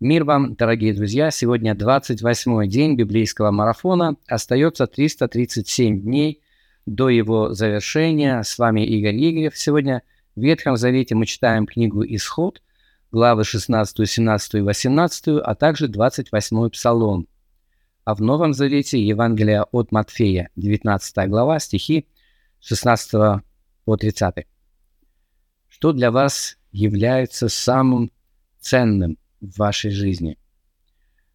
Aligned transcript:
Мир 0.00 0.22
вам, 0.22 0.54
дорогие 0.54 0.94
друзья! 0.94 1.32
Сегодня 1.32 1.74
28-й 1.74 2.68
день 2.68 2.94
библейского 2.94 3.50
марафона. 3.50 4.14
Остается 4.28 4.86
337 4.86 6.02
дней 6.02 6.40
до 6.86 7.08
его 7.08 7.52
завершения. 7.52 8.40
С 8.44 8.58
вами 8.58 8.86
Игорь 8.86 9.16
Игорев. 9.16 9.58
Сегодня 9.58 10.02
в 10.36 10.40
Ветхом 10.40 10.76
Завете 10.76 11.16
мы 11.16 11.26
читаем 11.26 11.66
книгу 11.66 12.04
«Исход», 12.04 12.62
главы 13.10 13.42
16, 13.42 14.08
17 14.08 14.54
и 14.54 14.60
18, 14.60 15.42
а 15.42 15.54
также 15.56 15.88
28 15.88 16.70
Псалом. 16.70 17.26
А 18.04 18.14
в 18.14 18.20
Новом 18.20 18.54
Завете 18.54 19.04
Евангелие 19.04 19.64
от 19.64 19.90
Матфея, 19.90 20.50
19 20.54 21.28
глава, 21.28 21.58
стихи 21.58 22.06
16 22.60 23.42
по 23.84 23.96
30. 23.96 24.46
Что 25.66 25.92
для 25.92 26.12
вас 26.12 26.56
является 26.70 27.48
самым 27.48 28.12
ценным– 28.60 29.18
в 29.40 29.58
вашей 29.58 29.90
жизни. 29.90 30.38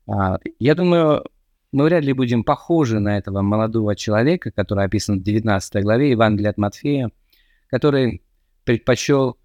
А, 0.08 0.38
я 0.60 0.76
думаю, 0.76 1.26
мы 1.72 1.86
вряд 1.86 2.04
ли 2.04 2.14
будем 2.14 2.44
похожи 2.44 3.00
на 3.00 3.18
этого 3.18 3.42
молодого 3.42 3.96
человека, 3.96 4.52
который 4.52 4.86
описан 4.86 5.20
в 5.20 5.24
19 5.24 5.84
главе 5.84 6.12
Евангелия 6.12 6.52
от 6.52 6.58
Матфея, 6.58 7.12
который 7.68 8.22
предпочел 8.64 9.38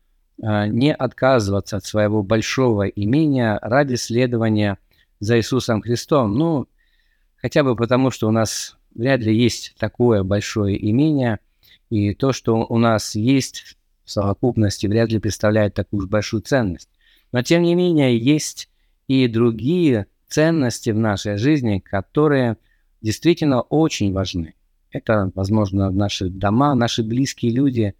а, 0.43 0.67
не 0.67 0.95
отказываться 0.95 1.79
от 1.79 1.85
своего 1.85 2.23
большого 2.23 2.87
имения 2.87 3.59
ради 3.63 3.95
следования 3.95 4.79
за 5.21 5.39
Иисусом 5.39 5.83
Христом. 5.83 6.35
Ну, 6.35 6.69
хотя 7.37 7.65
бы 7.65 7.77
потому, 7.77 8.11
что 8.11 8.29
у 8.29 8.31
нас 8.31 8.77
вряд 8.95 9.21
ли 9.21 9.35
есть 9.35 9.75
такое 9.79 10.23
большое 10.23 10.91
имение, 10.91 11.39
и 11.91 12.15
то, 12.15 12.33
что 12.33 12.67
у 12.69 12.79
нас 12.79 13.15
есть 13.15 13.79
в 14.05 14.11
совокупности, 14.11 14.87
вряд 14.87 15.11
ли 15.11 15.19
представляет 15.19 15.75
такую 15.75 16.07
большую 16.09 16.43
ценность. 16.43 16.91
Но 17.33 17.43
тем 17.43 17.63
не 17.63 17.75
менее 17.75 18.19
есть 18.19 18.69
и 19.07 19.27
другие 19.27 20.07
ценности 20.29 20.91
в 20.91 20.99
нашей 20.99 21.37
жизни, 21.37 21.79
которые 21.79 22.57
действительно 23.01 23.63
очень 23.63 24.13
важны. 24.13 24.55
Это, 24.91 25.31
возможно, 25.35 25.91
наши 25.91 26.29
дома, 26.29 26.75
наши 26.75 27.03
близкие 27.03 27.53
люди, 27.53 27.95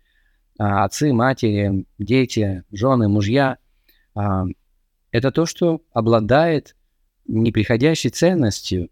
а, 0.59 0.85
отцы, 0.85 1.13
матери, 1.13 1.87
дети, 1.99 2.65
жены, 2.71 3.09
мужья. 3.09 3.59
А, 4.15 4.45
это 5.11 5.31
то, 5.31 5.47
что 5.47 5.83
обладает 5.93 6.77
неприходящей 7.27 8.11
ценностью. 8.11 8.91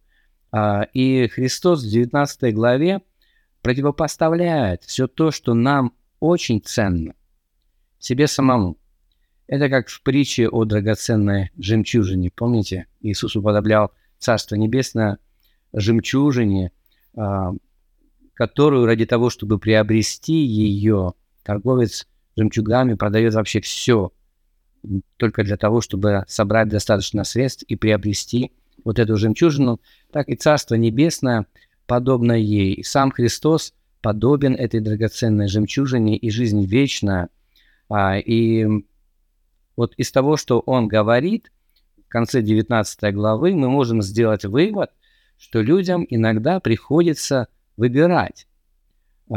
А, 0.52 0.82
и 0.92 1.26
Христос 1.28 1.82
в 1.82 1.90
19 1.90 2.54
главе 2.54 3.00
противопоставляет 3.62 4.84
все 4.84 5.06
то, 5.06 5.30
что 5.30 5.54
нам 5.54 5.92
очень 6.20 6.60
ценно, 6.62 7.14
себе 7.98 8.26
самому. 8.26 8.78
Это 9.46 9.68
как 9.68 9.88
в 9.88 10.02
притче 10.02 10.48
о 10.48 10.64
драгоценной 10.64 11.50
жемчужине. 11.56 12.30
Помните, 12.34 12.86
Иисус 13.00 13.36
уподоблял 13.36 13.92
Царство 14.18 14.56
Небесное 14.56 15.18
жемчужине, 15.72 16.72
а, 17.16 17.52
которую 18.34 18.86
ради 18.86 19.06
того, 19.06 19.30
чтобы 19.30 19.58
приобрести 19.58 20.34
ее, 20.34 21.14
торговец 21.44 22.08
жемчугами 22.36 22.94
продает 22.94 23.34
вообще 23.34 23.60
все, 23.60 24.12
только 25.16 25.44
для 25.44 25.56
того, 25.56 25.80
чтобы 25.80 26.24
собрать 26.26 26.68
достаточно 26.68 27.24
средств 27.24 27.64
и 27.68 27.76
приобрести 27.76 28.52
вот 28.84 28.98
эту 28.98 29.16
жемчужину, 29.16 29.80
так 30.12 30.28
и 30.28 30.36
Царство 30.36 30.74
Небесное 30.74 31.46
подобно 31.86 32.32
ей. 32.32 32.74
И 32.74 32.82
сам 32.82 33.10
Христос 33.10 33.74
подобен 34.00 34.54
этой 34.54 34.80
драгоценной 34.80 35.48
жемчужине 35.48 36.16
и 36.16 36.30
жизнь 36.30 36.64
вечная. 36.64 37.28
А, 37.88 38.18
и 38.18 38.84
вот 39.76 39.94
из 39.96 40.10
того, 40.10 40.36
что 40.36 40.60
он 40.60 40.88
говорит 40.88 41.52
в 42.06 42.08
конце 42.08 42.42
19 42.42 43.14
главы, 43.14 43.54
мы 43.54 43.68
можем 43.68 44.02
сделать 44.02 44.44
вывод, 44.44 44.90
что 45.38 45.60
людям 45.60 46.06
иногда 46.08 46.60
приходится 46.60 47.48
выбирать, 47.76 48.46
э, 49.30 49.34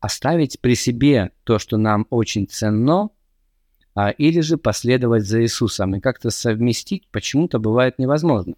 оставить 0.00 0.60
при 0.60 0.74
себе 0.74 1.32
то, 1.44 1.58
что 1.58 1.76
нам 1.76 2.06
очень 2.10 2.48
ценно, 2.48 3.10
э, 3.94 4.12
или 4.12 4.40
же 4.40 4.56
последовать 4.56 5.24
за 5.24 5.42
Иисусом. 5.42 5.96
И 5.96 6.00
как-то 6.00 6.30
совместить 6.30 7.08
почему-то 7.10 7.58
бывает 7.58 7.98
невозможно. 7.98 8.54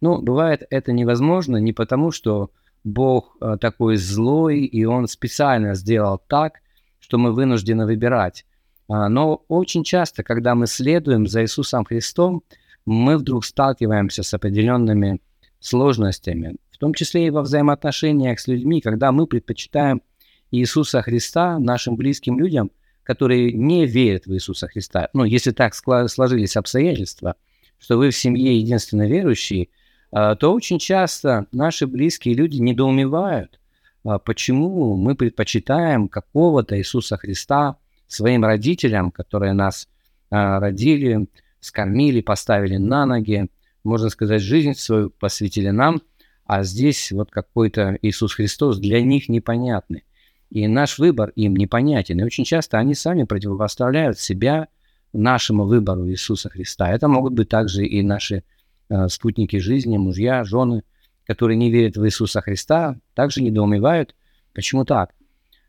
Ну, 0.00 0.20
бывает 0.22 0.62
это 0.70 0.92
невозможно 0.92 1.56
не 1.56 1.72
потому, 1.72 2.10
что 2.10 2.50
Бог 2.84 3.36
э, 3.40 3.58
такой 3.60 3.96
злой, 3.96 4.60
и 4.60 4.84
Он 4.84 5.08
специально 5.08 5.74
сделал 5.74 6.20
так, 6.26 6.60
что 7.00 7.18
мы 7.18 7.32
вынуждены 7.32 7.86
выбирать. 7.86 8.46
А, 8.88 9.08
но 9.08 9.44
очень 9.48 9.84
часто, 9.84 10.22
когда 10.22 10.54
мы 10.54 10.66
следуем 10.66 11.26
за 11.26 11.42
Иисусом 11.42 11.84
Христом, 11.84 12.42
мы 12.86 13.18
вдруг 13.18 13.44
сталкиваемся 13.44 14.22
с 14.22 14.32
определенными 14.32 15.20
сложностями, 15.60 16.56
в 16.70 16.78
том 16.78 16.94
числе 16.94 17.26
и 17.26 17.30
во 17.30 17.42
взаимоотношениях 17.42 18.40
с 18.40 18.46
людьми, 18.46 18.80
когда 18.80 19.12
мы 19.12 19.26
предпочитаем 19.26 20.02
Иисуса 20.50 21.02
Христа 21.02 21.58
нашим 21.58 21.96
близким 21.96 22.38
людям, 22.38 22.70
которые 23.02 23.52
не 23.52 23.86
верят 23.86 24.26
в 24.26 24.32
Иисуса 24.32 24.68
Христа. 24.68 25.10
Ну, 25.12 25.24
если 25.24 25.50
так 25.50 25.74
сложились 25.74 26.56
обстоятельства, 26.56 27.34
что 27.78 27.98
вы 27.98 28.10
в 28.10 28.16
семье 28.16 28.58
единственно 28.58 29.06
верующие, 29.06 29.68
а, 30.10 30.34
то 30.34 30.52
очень 30.52 30.78
часто 30.78 31.46
наши 31.52 31.86
близкие 31.86 32.34
люди 32.34 32.56
недоумевают, 32.56 33.60
а, 34.04 34.18
почему 34.18 34.96
мы 34.96 35.14
предпочитаем 35.14 36.08
какого-то 36.08 36.78
Иисуса 36.78 37.18
Христа, 37.18 37.76
своим 38.08 38.44
родителям, 38.44 39.12
которые 39.12 39.52
нас 39.52 39.88
а, 40.30 40.58
родили, 40.58 41.28
скормили, 41.60 42.20
поставили 42.20 42.76
на 42.76 43.06
ноги, 43.06 43.48
можно 43.84 44.08
сказать, 44.10 44.42
жизнь 44.42 44.74
свою 44.74 45.10
посвятили 45.10 45.70
нам, 45.70 46.02
а 46.44 46.62
здесь 46.62 47.12
вот 47.12 47.30
какой-то 47.30 47.98
Иисус 48.02 48.34
Христос 48.34 48.78
для 48.78 49.02
них 49.02 49.28
непонятный. 49.28 50.04
И 50.50 50.66
наш 50.66 50.98
выбор 50.98 51.30
им 51.36 51.54
непонятен. 51.54 52.18
И 52.20 52.24
очень 52.24 52.44
часто 52.44 52.78
они 52.78 52.94
сами 52.94 53.24
противопоставляют 53.24 54.18
себя 54.18 54.68
нашему 55.12 55.66
выбору 55.66 56.08
Иисуса 56.08 56.48
Христа. 56.48 56.90
Это 56.90 57.06
могут 57.06 57.34
быть 57.34 57.50
также 57.50 57.84
и 57.84 58.02
наши 58.02 58.44
э, 58.88 59.08
спутники 59.08 59.56
жизни, 59.58 59.98
мужья, 59.98 60.44
жены, 60.44 60.84
которые 61.26 61.56
не 61.56 61.70
верят 61.70 61.96
в 61.96 62.06
Иисуса 62.06 62.40
Христа, 62.40 62.98
также 63.14 63.42
недоумевают, 63.42 64.14
почему 64.54 64.86
так. 64.86 65.14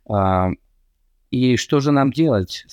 А, 0.08 0.52
и 1.32 1.58
что 1.58 1.80
же 1.80 1.92
нам 1.92 2.12
делать? 2.12 2.66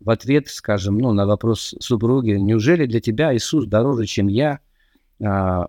В 0.00 0.10
ответ, 0.10 0.48
скажем, 0.48 0.98
ну, 0.98 1.12
на 1.12 1.26
вопрос 1.26 1.74
супруги, 1.80 2.30
неужели 2.30 2.86
для 2.86 3.00
тебя 3.00 3.34
Иисус 3.34 3.66
дороже, 3.66 4.06
чем 4.06 4.28
я? 4.28 4.60
А, 5.22 5.68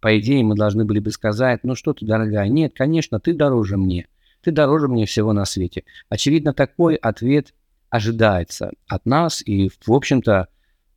по 0.00 0.18
идее, 0.18 0.42
мы 0.42 0.56
должны 0.56 0.84
были 0.84 0.98
бы 0.98 1.10
сказать, 1.10 1.60
ну 1.62 1.74
что 1.74 1.92
ты, 1.92 2.04
дорогая, 2.04 2.48
нет, 2.48 2.72
конечно, 2.74 3.20
ты 3.20 3.34
дороже 3.34 3.76
мне. 3.76 4.08
Ты 4.42 4.50
дороже 4.50 4.88
мне 4.88 5.06
всего 5.06 5.32
на 5.32 5.44
свете. 5.44 5.84
Очевидно, 6.08 6.54
такой 6.54 6.94
ответ 6.96 7.54
ожидается 7.90 8.72
от 8.86 9.04
нас, 9.04 9.42
и, 9.42 9.68
в 9.68 9.92
общем-то, 9.92 10.48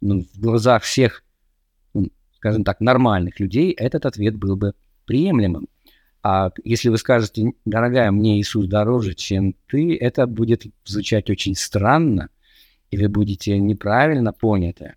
ну, 0.02 0.22
в 0.22 0.40
глазах 0.40 0.84
всех, 0.84 1.24
ну, 1.94 2.08
скажем 2.38 2.64
так, 2.64 2.80
нормальных 2.80 3.40
людей 3.40 3.72
этот 3.72 4.06
ответ 4.06 4.36
был 4.36 4.56
бы 4.56 4.74
приемлемым. 5.06 5.68
А 6.24 6.52
если 6.64 6.88
вы 6.88 6.98
скажете, 6.98 7.52
дорогая, 7.66 8.10
мне 8.12 8.40
Иисус 8.40 8.66
дороже, 8.68 9.14
чем 9.14 9.56
ты, 9.68 9.98
это 9.98 10.26
будет 10.26 10.64
звучать 10.86 11.30
очень 11.30 11.54
странно, 11.54 12.30
и 12.92 12.98
вы 12.98 13.10
будете 13.10 13.60
неправильно 13.60 14.32
поняты. 14.32 14.96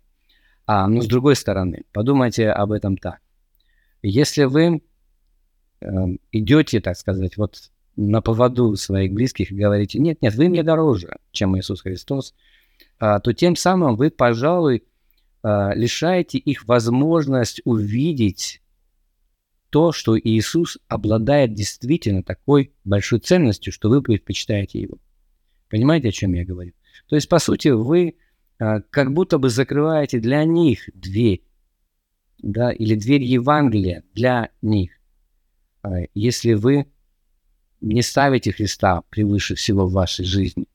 А, 0.65 0.87
но 0.87 1.01
с 1.01 1.05
другой 1.05 1.35
стороны, 1.35 1.83
подумайте 1.91 2.49
об 2.49 2.71
этом 2.71 2.97
так. 2.97 3.19
Если 4.01 4.45
вы 4.45 4.81
э, 5.81 5.87
идете, 6.31 6.79
так 6.79 6.95
сказать, 6.95 7.35
вот 7.35 7.71
на 7.97 8.21
поводу 8.21 8.75
своих 8.77 9.11
близких 9.11 9.51
и 9.51 9.55
говорите, 9.55 9.99
нет, 9.99 10.21
нет, 10.21 10.33
вы 10.35 10.47
мне 10.47 10.63
дороже, 10.63 11.17
чем 11.31 11.57
Иисус 11.57 11.81
Христос, 11.81 12.35
э, 13.01 13.19
то 13.21 13.33
тем 13.33 13.57
самым 13.57 13.97
вы, 13.97 14.11
пожалуй, 14.11 14.85
э, 15.43 15.71
лишаете 15.75 16.37
их 16.37 16.67
возможность 16.67 17.61
увидеть 17.65 18.61
то, 19.69 19.91
что 19.91 20.17
Иисус 20.17 20.77
обладает 20.87 21.53
действительно 21.53 22.23
такой 22.23 22.73
большой 22.83 23.19
ценностью, 23.19 23.73
что 23.73 23.89
вы 23.89 24.01
предпочитаете 24.01 24.79
его. 24.79 24.97
Понимаете, 25.69 26.09
о 26.09 26.11
чем 26.11 26.33
я 26.33 26.45
говорю? 26.45 26.73
То 27.07 27.15
есть, 27.15 27.27
по 27.27 27.39
сути, 27.39 27.69
вы 27.69 28.15
а, 28.59 28.81
как 28.81 29.13
будто 29.13 29.37
бы 29.37 29.49
закрываете 29.49 30.19
для 30.19 30.43
них 30.45 30.89
дверь, 30.93 31.43
да, 32.39 32.71
или 32.71 32.95
дверь 32.95 33.23
Евангелия 33.23 34.03
для 34.13 34.49
них, 34.61 34.91
а, 35.83 36.01
если 36.13 36.53
вы 36.53 36.87
не 37.81 38.01
ставите 38.01 38.51
Христа 38.51 39.03
превыше 39.09 39.55
всего 39.55 39.85
в 39.85 39.93
вашей 39.93 40.25
жизни. 40.25 40.65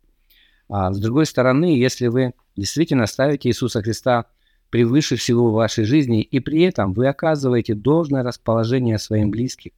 А 0.69 0.93
с 0.93 0.99
другой 0.99 1.27
стороны, 1.27 1.77
если 1.77 2.07
вы 2.07 2.35
действительно 2.57 3.07
ставите 3.07 3.49
Иисуса 3.49 3.83
Христа 3.83 4.27
превыше 4.73 5.17
всего 5.17 5.51
в 5.51 5.53
вашей 5.53 5.85
жизни, 5.85 6.23
и 6.23 6.41
при 6.41 6.63
этом 6.63 6.95
вы 6.95 7.07
оказываете 7.07 7.75
должное 7.75 8.23
расположение 8.23 8.99
своим 8.99 9.31
близким. 9.31 9.73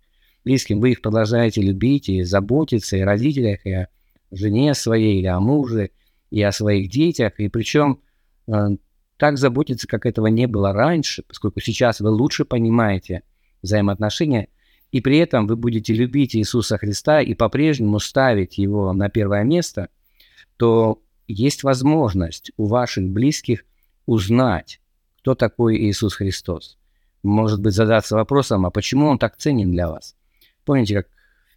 близким. 0.45 0.81
Вы 0.81 0.93
их 0.93 1.03
продолжаете 1.03 1.63
любить 1.63 2.09
и 2.09 2.23
заботиться 2.23 2.97
и 2.97 3.01
о 3.01 3.05
родителях, 3.05 3.67
и 3.67 3.73
о 3.73 3.89
жене 4.31 4.73
своей, 4.75 5.19
или 5.19 5.27
о 5.27 5.41
муже, 5.41 5.91
и 6.31 6.41
о 6.41 6.53
своих 6.53 6.91
детях. 6.91 7.41
И 7.41 7.49
причем 7.49 8.03
э, 8.47 8.53
так 9.17 9.37
заботиться, 9.37 9.89
как 9.89 10.07
этого 10.07 10.29
не 10.29 10.47
было 10.47 10.73
раньше, 10.73 11.25
поскольку 11.27 11.61
сейчас 11.61 11.99
вы 11.99 12.11
лучше 12.11 12.45
понимаете 12.45 13.25
взаимоотношения, 13.63 14.47
и 14.93 15.01
при 15.01 15.19
этом 15.19 15.49
вы 15.49 15.57
будете 15.57 15.93
любить 15.93 16.37
Иисуса 16.37 16.79
Христа 16.79 17.21
и 17.21 17.35
по-прежнему 17.35 17.99
ставить 17.99 18.59
Его 18.59 18.93
на 18.93 19.09
первое 19.09 19.43
место, 19.43 19.89
то 20.57 21.03
есть 21.27 21.65
возможность 21.65 22.53
у 22.57 22.67
ваших 22.67 23.09
близких 23.09 23.65
узнать, 24.07 24.81
кто 25.25 25.35
такой 25.35 25.79
Иисус 25.79 26.17
Христос. 26.17 26.77
Может 27.23 27.59
быть, 27.63 27.73
задаться 27.73 28.15
вопросом, 28.15 28.67
а 28.67 28.71
почему 28.71 29.07
Он 29.07 29.19
так 29.19 29.39
ценен 29.39 29.73
для 29.73 29.89
вас? 29.89 30.17
Помните, 30.67 30.97
как 30.97 31.07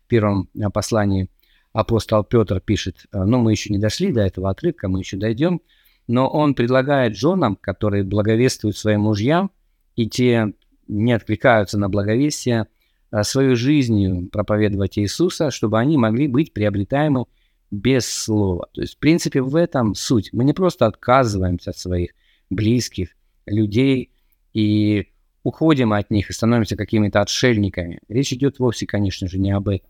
в 0.05 0.07
первом 0.07 0.47
послании 0.73 1.29
апостол 1.73 2.23
Петр 2.23 2.61
пишет, 2.61 3.07
ну, 3.11 3.39
мы 3.39 3.51
еще 3.51 3.73
не 3.73 3.77
дошли 3.77 4.13
до 4.13 4.21
этого 4.21 4.51
отрывка, 4.51 4.87
мы 4.87 4.99
еще 4.99 5.17
дойдем, 5.17 5.59
но 6.07 6.29
он 6.29 6.53
предлагает 6.53 7.17
женам, 7.17 7.57
которые 7.57 8.05
благовествуют 8.05 8.77
своим 8.77 9.01
мужьям, 9.01 9.51
и 9.97 10.07
те 10.07 10.53
не 10.87 11.11
откликаются 11.11 11.77
на 11.77 11.89
благовестие, 11.89 12.67
а 13.11 13.25
свою 13.25 13.57
жизнью 13.57 14.29
проповедовать 14.31 14.97
Иисуса, 14.97 15.51
чтобы 15.51 15.77
они 15.77 15.97
могли 15.97 16.29
быть 16.29 16.53
приобретаемы 16.53 17.25
без 17.69 18.09
слова. 18.09 18.69
То 18.71 18.79
есть, 18.79 18.95
в 18.95 18.99
принципе, 18.99 19.41
в 19.41 19.57
этом 19.57 19.93
суть. 19.93 20.29
Мы 20.31 20.45
не 20.45 20.53
просто 20.53 20.85
отказываемся 20.85 21.71
от 21.71 21.77
своих 21.77 22.11
близких, 22.49 23.09
людей 23.47 24.11
и 24.53 25.07
уходим 25.44 25.94
от 25.94 26.11
них 26.11 26.29
и 26.29 26.33
становимся 26.33 26.75
какими-то 26.75 27.21
отшельниками. 27.21 27.99
Речь 28.09 28.33
идет 28.33 28.59
вовсе, 28.59 28.85
конечно 28.85 29.27
же, 29.27 29.39
не 29.39 29.51
об 29.51 29.69
этом. 29.69 29.89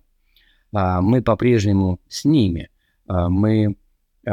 А, 0.71 1.01
мы 1.01 1.21
по-прежнему 1.21 1.99
с 2.07 2.25
ними. 2.25 2.69
А, 3.07 3.29
мы 3.29 3.75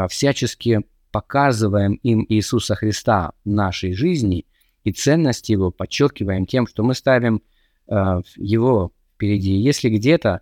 всячески 0.08 0.80
показываем 1.12 1.94
им 2.02 2.26
Иисуса 2.28 2.74
Христа 2.74 3.32
в 3.44 3.48
нашей 3.48 3.92
жизни 3.92 4.46
и 4.82 4.92
ценность 4.92 5.48
Его 5.48 5.70
подчеркиваем 5.70 6.46
тем, 6.46 6.66
что 6.66 6.82
мы 6.82 6.94
ставим 6.94 7.42
Его 7.86 8.92
впереди. 9.14 9.52
Если 9.52 9.88
где-то 9.88 10.40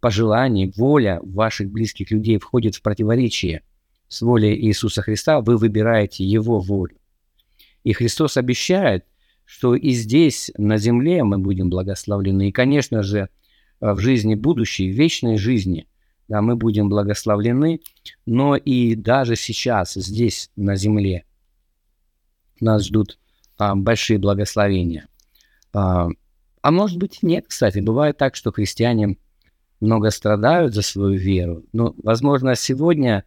пожелание, 0.00 0.72
воля 0.74 1.20
ваших 1.22 1.70
близких 1.70 2.10
людей 2.10 2.38
входит 2.38 2.74
в 2.74 2.82
противоречие 2.82 3.62
с 4.08 4.22
волей 4.22 4.54
Иисуса 4.54 5.02
Христа, 5.02 5.40
вы 5.40 5.58
выбираете 5.58 6.24
Его 6.24 6.60
волю. 6.60 6.96
И 7.84 7.92
Христос 7.92 8.36
обещает, 8.36 9.04
что 9.44 9.74
и 9.74 9.90
здесь, 9.90 10.50
на 10.56 10.76
земле, 10.78 11.22
мы 11.22 11.38
будем 11.38 11.70
благословлены. 11.70 12.48
И, 12.48 12.52
конечно 12.52 13.02
же, 13.02 13.28
в 13.80 13.98
жизни 14.00 14.34
будущей, 14.34 14.90
в 14.90 14.96
вечной 14.96 15.38
жизни– 15.38 15.86
да, 16.28 16.40
мы 16.40 16.56
будем 16.56 16.88
благословлены, 16.88 17.80
но 18.26 18.56
и 18.56 18.94
даже 18.94 19.36
сейчас, 19.36 19.94
здесь, 19.94 20.50
на 20.56 20.76
земле, 20.76 21.24
нас 22.60 22.86
ждут 22.86 23.18
а, 23.58 23.74
большие 23.74 24.18
благословения. 24.18 25.08
А, 25.72 26.08
а 26.62 26.70
может 26.70 26.98
быть 26.98 27.22
нет, 27.22 27.46
кстати, 27.48 27.80
бывает 27.80 28.16
так, 28.16 28.36
что 28.36 28.52
христиане 28.52 29.18
много 29.80 30.10
страдают 30.10 30.74
за 30.74 30.82
свою 30.82 31.18
веру. 31.18 31.64
Но, 31.72 31.94
возможно, 32.02 32.54
сегодня 32.54 33.24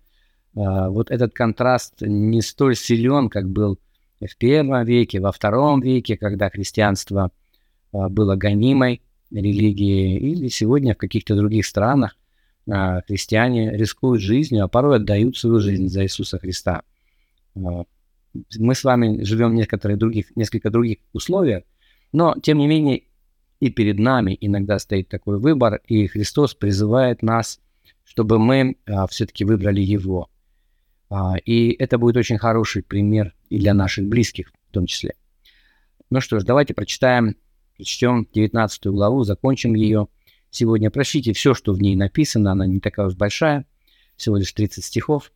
а, 0.56 0.90
вот 0.90 1.12
этот 1.12 1.34
контраст 1.34 2.02
не 2.02 2.42
столь 2.42 2.76
силен, 2.76 3.30
как 3.30 3.48
был 3.48 3.80
в 4.26 4.38
первом 4.38 4.84
веке, 4.86 5.20
во 5.20 5.32
втором 5.32 5.82
веке, 5.82 6.18
когда 6.18 6.50
христианство 6.50 7.32
а, 7.92 8.10
было 8.10 8.36
гонимой 8.36 9.02
религией, 9.30 10.18
или 10.18 10.48
сегодня 10.48 10.96
в 10.96 10.98
каких-то 10.98 11.36
других 11.36 11.66
странах, 11.66 12.18
а, 12.70 13.02
христиане 13.02 13.78
рискуют 13.78 14.22
жизнью, 14.22 14.64
а 14.64 14.68
порой 14.68 14.98
отдают 14.98 15.38
свою 15.38 15.60
жизнь 15.60 15.88
за 15.88 16.04
Иисуса 16.04 16.40
Христа. 16.40 16.84
А, 17.56 17.84
мы 18.58 18.76
с 18.76 18.84
вами 18.84 19.24
живем 19.24 19.52
в 19.52 19.56
некоторых 19.56 19.98
других, 19.98 20.36
несколько 20.36 20.70
других 20.70 20.98
условиях, 21.14 21.64
но, 22.12 22.36
тем 22.42 22.58
не 22.58 22.68
менее, 22.68 23.04
и 23.60 23.70
перед 23.70 24.00
нами 24.00 24.38
иногда 24.40 24.80
стоит 24.80 25.10
такой 25.10 25.40
выбор, 25.40 25.82
и 25.88 26.08
Христос 26.08 26.54
призывает 26.54 27.24
нас, 27.24 27.60
чтобы 28.04 28.38
мы 28.38 28.78
все-таки 29.10 29.44
выбрали 29.46 29.82
Его. 29.82 30.30
А, 31.10 31.36
и 31.38 31.72
это 31.72 31.98
будет 31.98 32.18
очень 32.18 32.38
хороший 32.38 32.84
пример 32.84 33.34
и 33.50 33.60
для 33.60 33.74
наших 33.74 34.08
близких 34.08 34.52
в 34.70 34.74
том 34.74 34.86
числе. 34.86 35.16
Ну 36.10 36.22
что 36.22 36.40
ж, 36.40 36.44
давайте 36.44 36.74
прочитаем, 36.74 37.36
прочтем 37.76 38.28
19 38.34 38.88
главу, 38.88 39.24
закончим 39.24 39.74
ее 39.76 40.08
сегодня. 40.50 40.92
Прочтите 40.92 41.34
все, 41.34 41.54
что 41.54 41.74
в 41.74 41.82
ней 41.82 41.96
написано, 41.96 42.52
она 42.52 42.66
не 42.66 42.80
такая 42.80 43.08
уж 43.08 43.16
большая, 43.16 43.66
всего 44.16 44.38
лишь 44.38 44.52
30 44.52 44.84
стихов. 44.84 45.32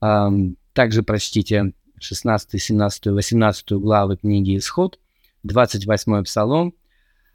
Также 0.00 1.02
прочтите 1.02 1.72
16, 1.98 2.62
17, 2.62 3.06
18 3.06 3.72
главы 3.72 4.16
книги 4.16 4.56
«Исход», 4.56 4.98
28 5.42 6.24
псалом. 6.24 6.74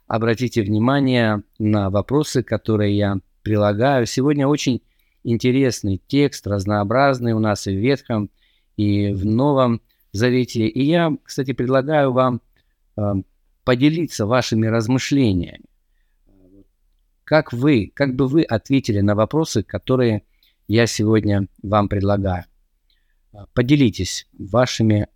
Обратите 0.06 0.62
внимание 0.62 1.42
на 1.58 1.90
вопросы, 1.90 2.42
которые 2.42 2.96
я 2.96 3.16
прилагаю. 3.42 4.06
Сегодня 4.06 4.46
очень 4.46 4.82
интересный 5.24 6.00
текст, 6.06 6.46
разнообразный 6.46 7.32
у 7.32 7.38
нас 7.38 7.66
и 7.66 7.76
в 7.76 7.78
Ветхом, 7.78 8.30
и 8.76 9.12
в 9.12 9.24
Новом 9.24 9.80
Завете. 10.12 10.66
И 10.66 10.84
я, 10.84 11.16
кстати, 11.24 11.52
предлагаю 11.52 12.12
вам 12.12 12.42
э, 12.96 13.14
поделиться 13.64 14.26
вашими 14.26 14.66
размышлениями. 14.66 15.64
Как 17.24 17.52
вы, 17.52 17.90
как 17.94 18.14
бы 18.14 18.28
вы 18.28 18.42
ответили 18.42 19.00
на 19.00 19.14
вопросы, 19.14 19.62
которые 19.62 20.24
я 20.68 20.86
сегодня 20.86 21.46
вам 21.62 21.88
предлагаю? 21.88 22.44
Поделитесь 23.54 24.28
вашими 24.38 25.08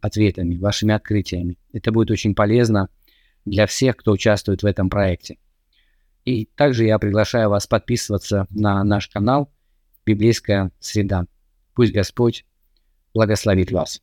ответами, 0.00 0.56
вашими 0.56 0.94
открытиями. 0.94 1.58
Это 1.72 1.92
будет 1.92 2.10
очень 2.10 2.34
полезно 2.34 2.88
для 3.44 3.66
всех, 3.66 3.96
кто 3.96 4.12
участвует 4.12 4.62
в 4.62 4.66
этом 4.66 4.88
проекте. 4.88 5.36
И 6.28 6.44
также 6.44 6.84
я 6.84 6.98
приглашаю 6.98 7.48
вас 7.48 7.66
подписываться 7.66 8.46
на 8.50 8.84
наш 8.84 9.08
канал 9.08 9.50
«Библейская 10.04 10.72
среда». 10.78 11.24
Пусть 11.74 11.94
Господь 11.94 12.44
благословит 13.14 13.72
вас. 13.72 14.02